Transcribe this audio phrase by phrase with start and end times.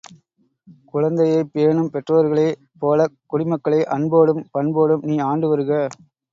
[0.85, 2.47] குழந்தையைப் பேணும் பெற்றோர்களே
[2.79, 5.71] போலக் குடிமக்களை அன்போடும் பண்போடும் நீ ஆண்டு வருக.